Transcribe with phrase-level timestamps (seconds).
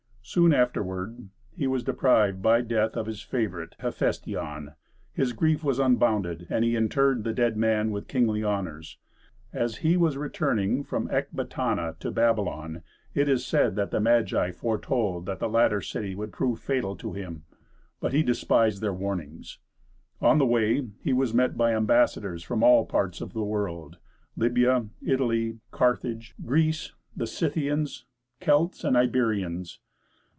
[0.23, 1.27] Soon afterward
[1.57, 4.75] he was deprived, by death, of his favorite Hephestion.
[5.11, 8.97] His grief was unbounded, and he interred the dead man with kingly honors.
[9.51, 12.81] As he was returning from Ecbatana to Babylon,
[13.13, 17.11] it is said that the Magi foretold that the latter city would prove fatal to
[17.11, 17.43] him;
[17.99, 19.57] but he despised their warnings.
[20.21, 23.97] On the way, he was met by ambassadors from all parts of the world
[24.37, 28.05] Libya, Italy, Carthage, Greece, the Scythians,
[28.39, 29.81] Celts, and Iberians.